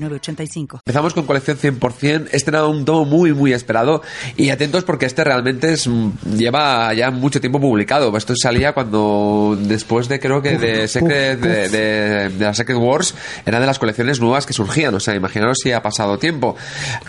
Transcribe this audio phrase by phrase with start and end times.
[0.00, 0.80] 906985.
[0.84, 2.28] Empezamos con colección 100%.
[2.32, 4.02] Este era un tomo muy, muy esperado.
[4.36, 5.88] Y atentos porque este realmente es,
[6.36, 8.16] lleva ya mucho tiempo publicado.
[8.16, 13.14] Esto salía cuando, después de creo que de, Secret, de, de, de la Secret Wars,
[13.46, 14.94] era de las colecciones nuevas que surgían.
[14.94, 16.56] O sea, imaginaros si ha pasado tiempo.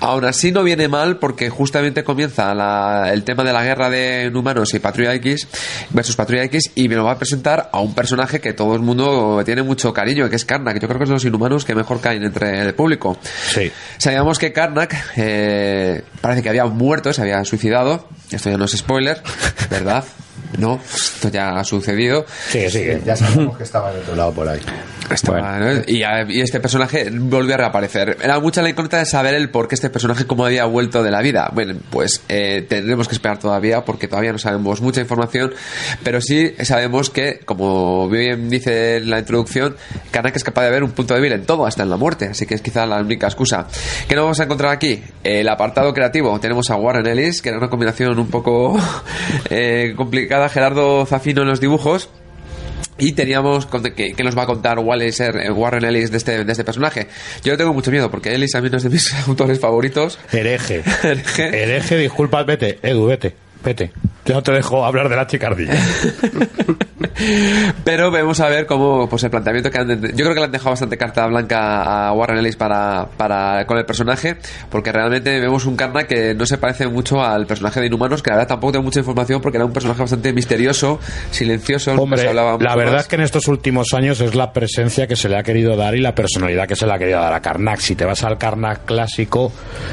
[0.02, 4.31] Aún así no viene mal porque justamente comienza la- el tema de la guerra de
[4.33, 5.47] humanos y Patrulla X
[5.91, 8.81] versus Patrulla X y me lo va a presentar a un personaje que todo el
[8.81, 10.80] mundo tiene mucho cariño, que es Karnak.
[10.80, 13.17] Yo creo que es de los inhumanos que mejor caen entre el público.
[13.51, 13.69] Sí.
[13.97, 18.08] Sabíamos que Karnak eh, parece que había muerto, se había suicidado.
[18.31, 19.21] Esto ya no es spoiler,
[19.69, 20.05] ¿verdad?
[20.59, 22.25] No, esto ya ha sucedido.
[22.49, 23.02] Sigue, sigue.
[23.05, 24.59] Ya sabemos que estaba de otro lado por ahí.
[25.11, 25.81] Estaba, ¿no?
[25.88, 28.17] y, a- y este personaje volvió a reaparecer.
[28.21, 31.09] Era mucha la incógnita de saber el por qué este personaje cómo había vuelto de
[31.11, 31.49] la vida.
[31.53, 35.52] Bueno, pues eh, tendremos que esperar todavía porque todavía no sabemos mucha información,
[36.03, 39.75] pero sí sabemos que, como bien dice en la introducción,
[40.11, 42.45] Kanak es capaz de ver un punto débil en todo, hasta en la muerte, así
[42.45, 43.65] que es quizá la única excusa.
[44.07, 45.02] ¿Qué nos vamos a encontrar aquí?
[45.30, 46.39] El apartado creativo.
[46.39, 48.80] Tenemos a Warren Ellis, que era una combinación un poco
[49.52, 52.09] eh, complicada, Gerardo Zafino en los dibujos.
[52.97, 57.08] Y teníamos que, que nos va a contar Warren Ellis de este, de este personaje.
[57.44, 60.17] Yo tengo mucho miedo porque Ellis a mí no es de mis autores favoritos.
[60.31, 60.83] Hereje.
[61.03, 61.64] Hereje.
[61.64, 62.80] Hereje, disculpa, vete.
[62.81, 63.36] Edu, vete.
[63.64, 63.91] Vete.
[64.30, 65.73] Yo no te dejo hablar de la chicardilla.
[67.83, 70.52] Pero vamos a ver cómo pues el planteamiento que han yo creo que le han
[70.52, 74.38] dejado bastante carta blanca a Warren Ellis para, para con el personaje
[74.69, 78.30] porque realmente vemos un Karnak que no se parece mucho al personaje de Inhumanos que
[78.30, 80.99] la verdad tampoco tengo mucha información porque era un personaje bastante misterioso
[81.31, 83.02] silencioso se Hombre, hablaba la verdad más.
[83.04, 85.95] es que en estos últimos años es la presencia que se le ha querido dar
[85.95, 87.80] y la personalidad que se le ha querido dar a Karnak.
[87.80, 89.52] Si te vas al Karnak clásico,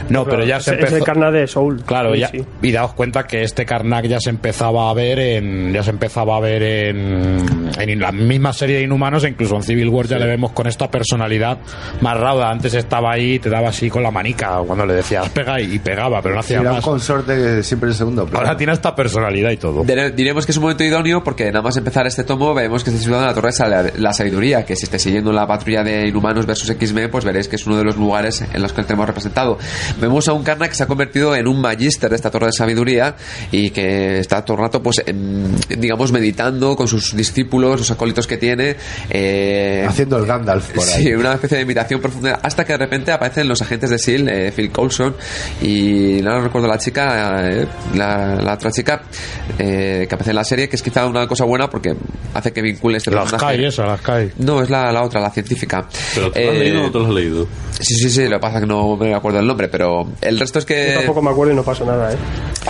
[0.09, 0.97] no, pero ya se es empezó.
[0.97, 1.83] el carna de Soul.
[1.85, 2.45] Claro, Sí, ya, sí.
[2.63, 6.37] y daos cuenta que este Karnak ya se empezaba a ver en ya se empezaba
[6.37, 10.27] a ver en, en la misma serie de Inhumanos incluso en Civil War ya le
[10.27, 11.59] vemos con esta personalidad
[12.01, 12.51] más rauda.
[12.51, 15.75] Antes estaba ahí y te daba así con la manica cuando le decías pega y,
[15.75, 18.47] y pegaba, pero no hacía Era un consorte siempre en segundo plano.
[18.47, 19.85] Ahora tiene esta personalidad y todo.
[19.85, 22.91] Dire- Diremos que es un momento idóneo porque nada más empezar este tomo vemos que
[22.91, 23.51] está situado en la Torre
[23.93, 27.49] de la Sabiduría, que si esté siguiendo la patrulla de Inhumanos versus X-Men, pues veréis
[27.49, 29.59] que es uno de los lugares en los que le tenemos representado.
[30.01, 32.53] Vemos a un Karnak que se ha convertido en un magister de esta Torre de
[32.53, 33.15] Sabiduría
[33.51, 35.45] y que está todo el rato, pues, em,
[35.79, 38.77] digamos, meditando con sus discípulos, los acólitos que tiene.
[39.11, 41.03] eh, Haciendo el Gandalf por ahí.
[41.05, 44.29] Sí, una especie de meditación profunda hasta que de repente aparecen los agentes de SEAL,
[44.29, 45.15] eh, Phil Coulson
[45.63, 49.03] y no recuerdo la chica, eh, la, la otra chica
[49.59, 51.95] eh, que aparece en la serie, que es quizá una cosa buena porque
[52.35, 53.57] hace que vincule este Las personaje.
[53.57, 54.33] Kai, esa, las Kai.
[54.39, 55.87] No, es la, la otra, la científica.
[56.15, 57.49] ¿Pero tú lo has Eh, leído o no te lo has leído?
[57.81, 60.39] Sí, sí, sí, lo que pasa es que no me acuerdo el nombre, pero el
[60.39, 60.95] resto es Yo que...
[60.97, 62.17] tampoco me acuerdo y no pasa nada, ¿eh?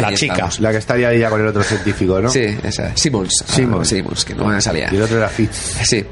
[0.00, 0.34] La Ahí chica.
[0.34, 0.60] estamos.
[0.60, 2.28] La que estaría ahí ya con el otro científico, ¿no?
[2.28, 3.44] Sí, esa, Simmons.
[3.46, 3.80] Simmons.
[3.92, 4.88] Ah, Simmons, que no me salía.
[4.92, 5.56] Y el otro era Fitz.
[5.84, 6.04] Sí,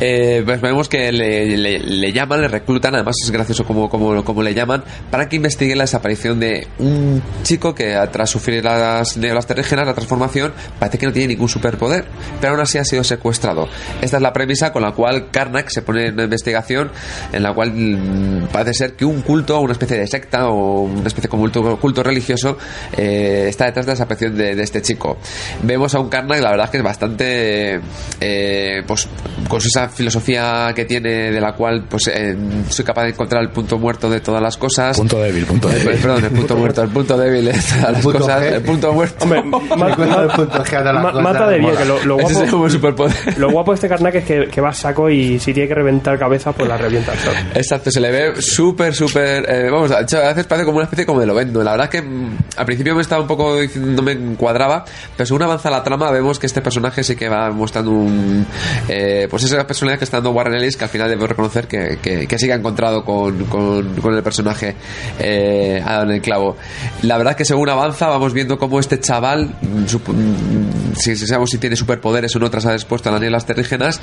[0.00, 4.24] eh, pues vemos que le, le- le llaman, le reclutan, además es gracioso como, como,
[4.24, 9.16] como le llaman, para que investigue la desaparición de un chico que tras sufrir las
[9.16, 12.04] neolas terrígenas, la transformación, parece que no tiene ningún superpoder,
[12.40, 13.68] pero aún así ha sido secuestrado.
[14.00, 16.90] Esta es la premisa con la cual Karnak se pone en una investigación
[17.32, 21.06] en la cual mm, parece ser que un culto, una especie de secta o una
[21.08, 22.56] especie de culto, culto religioso
[22.96, 25.18] eh, está detrás de la desaparición de, de este chico.
[25.62, 27.80] Vemos a un Karnak, la verdad que es bastante
[28.20, 29.08] eh, pues
[29.48, 32.36] con esa filosofía que tiene de la cual pues eh,
[32.68, 34.96] soy capaz de encontrar el punto muerto de todas las cosas.
[34.96, 35.98] Punto débil, punto Eh, débil.
[36.00, 38.52] perdón, el punto muerto, el punto débil de todas las punto cosas, G.
[38.54, 39.24] el punto muerto.
[39.24, 43.38] Hombre, el mata de bien, que lo, lo Ese es guapo, como superpoder.
[43.38, 45.74] lo guapo de este Karnak es que, que va a saco y si tiene que
[45.74, 47.12] reventar cabezas, pues la revienta.
[47.16, 47.38] ¿sabes?
[47.54, 49.44] Exacto, se le ve súper, súper.
[49.48, 51.62] eh, vamos, a veces parece como una especie como de lo vendo.
[51.62, 54.84] La verdad es que mm, al principio me estaba un poco diciendo, no me encuadraba,
[55.16, 58.46] pero según avanza la trama, vemos que este personaje sí que va mostrando un.
[58.88, 61.98] eh, pues esa personalidad que está dando Warren Ellis, que al final debo reconocer que,
[62.02, 64.74] que, que sí que ha encontrado con, con, el personaje
[65.18, 66.56] eh, en el clavo.
[67.02, 71.50] La verdad que según avanza, vamos viendo cómo este chaval, mm, sup- mm, si, sabemos
[71.50, 74.00] si tiene superpoderes o no tras haber expuesto a las nielas terrígenas,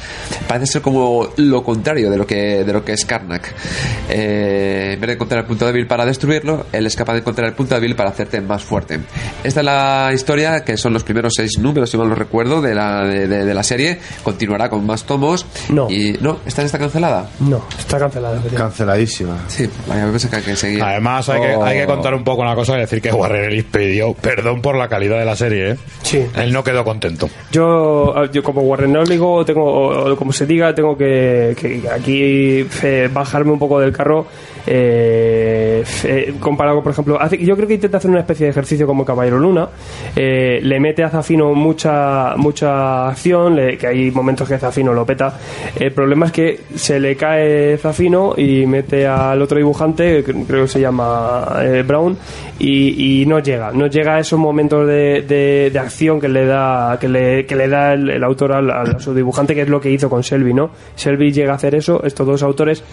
[0.48, 3.54] parece ser como lo contrario de lo que, de lo que es Karnak.
[4.10, 7.48] Eh, en vez de encontrar el punto débil para destruirlo, él es capaz de encontrar
[7.48, 9.00] el punto débil para hacerte más fuerte.
[9.44, 12.76] Esta es la historia que son los primeros seis números, si mal no recuerdo, de
[12.76, 13.85] la, de la serie.
[14.24, 15.46] Continuará con más tomos.
[15.70, 15.90] No.
[15.90, 17.30] Y, no, ¿esta está cancelada?
[17.40, 18.42] No, está cancelada.
[18.56, 19.38] Canceladísima.
[19.48, 20.88] Sí, vaya, me pensé que, que seguía.
[20.90, 21.64] Además, hay, que, Oh.
[21.64, 24.76] hay que contar un poco una cosa y decir que Warren Ellis pidió perdón por
[24.76, 25.72] la calidad de la serie.
[25.72, 25.76] ¿eh?
[26.02, 26.26] Sí.
[26.36, 27.30] Él no quedó contento.
[27.52, 32.66] Yo, yo como Warren digo, tengo, o, o como se diga, tengo que, que aquí
[32.84, 34.26] eh, bajarme un poco del carro.
[34.68, 38.88] Eh, eh, comparado, por ejemplo, hace- yo creo que intenta hacer una especie de ejercicio
[38.88, 39.70] como Caballero Luna.
[40.16, 45.06] Eh, le mete a Zafino mucha mucha acción, le- que hay momentos que Zafino lo
[45.06, 45.38] peta.
[45.80, 50.68] El problema es que se le cae Zafino y mete al otro dibujante, creo que
[50.68, 52.18] se llama eh, Brown,
[52.60, 53.72] y, no llega.
[53.72, 55.24] No llega a esos momentos de,
[55.72, 58.96] de- acción que le da que le, que le da el, el autor al, al-
[58.96, 60.72] a su dibujante, que es lo que hizo con Selby, ¿no?
[60.96, 62.84] Selby llega a hacer eso, estos dos autores,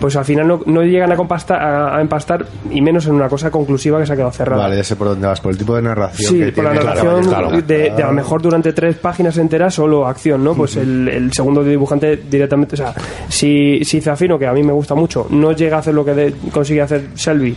[0.00, 3.28] pues al final no, no llegan a, compasta- a, a empastar, y menos en una
[3.28, 4.62] cosa conclusiva que se ha quedado cerrada.
[4.64, 6.74] Vale, ya sé por dónde vas, por el tipo de narración Sí, que por la
[6.74, 7.62] narración claro, claro.
[7.62, 10.54] De, de a lo mejor durante tres páginas enteras solo acción, ¿no?
[10.54, 12.94] Pues el, el segundo dibujante directamente, o sea,
[13.28, 16.14] si, si Zafino, que a mí me gusta mucho, no llega a hacer lo que
[16.14, 17.56] de- consigue hacer Shelby,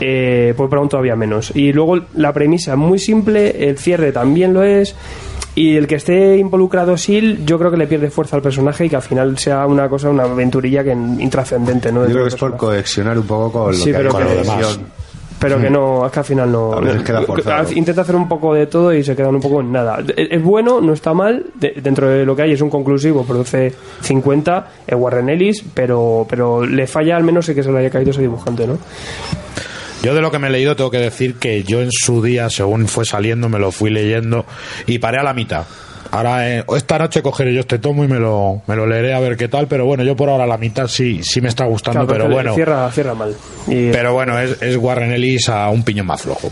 [0.00, 1.52] eh, pues Brown todavía menos.
[1.54, 4.94] Y luego la premisa es muy simple, el cierre también lo es.
[5.54, 8.88] Y el que esté involucrado Sil, yo creo que le pierde fuerza al personaje y
[8.88, 12.04] que al final sea una cosa, una aventurilla que intrascendente, ¿no?
[12.06, 14.42] Yo creo que es por coexionar un poco con lo Sí, que pero con que-
[15.40, 16.74] pero no, es que al final no.
[16.74, 17.72] A veces queda forzado.
[17.72, 19.98] Intenta hacer un poco de todo y se quedan un poco en nada.
[20.14, 23.24] Es, es bueno, no está mal, de- dentro de lo que hay es un conclusivo,
[23.24, 23.72] produce
[24.02, 27.90] 50, es Warren Ellis, pero, pero le falla al menos el que se le haya
[27.90, 28.76] caído ese dibujante, ¿no?
[30.02, 32.48] Yo de lo que me he leído tengo que decir que yo en su día,
[32.48, 34.46] según fue saliendo, me lo fui leyendo
[34.86, 35.64] y paré a la mitad.
[36.12, 39.20] Ahora, eh, esta noche cogeré yo este tomo y me lo, me lo leeré a
[39.20, 42.06] ver qué tal, pero bueno, yo por ahora la mitad sí, sí me está gustando,
[42.06, 42.54] Claro, pero bueno.
[42.54, 43.36] Cierra, cierra mal.
[43.68, 46.48] Y, Pero bueno, es, es Warren Ellis a un piñón más flojo.